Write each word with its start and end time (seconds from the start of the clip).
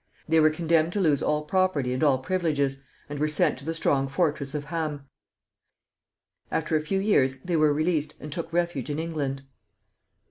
They 0.27 0.39
were 0.39 0.49
condemned 0.49 0.91
to 0.93 0.99
lose 0.99 1.21
all 1.21 1.43
property 1.43 1.93
and 1.93 2.03
all 2.03 2.17
privileges, 2.17 2.81
and 3.07 3.19
were 3.19 3.27
sent 3.27 3.59
to 3.59 3.65
the 3.65 3.75
strong 3.75 4.07
fortress 4.07 4.55
of 4.55 4.63
Ham. 4.63 5.05
After 6.49 6.75
a 6.75 6.81
few 6.81 6.97
years 6.99 7.39
they 7.41 7.55
were 7.55 7.71
released, 7.71 8.15
and 8.19 8.31
took 8.31 8.51
refuge 8.51 8.89
in 8.89 8.97
England. 8.97 9.43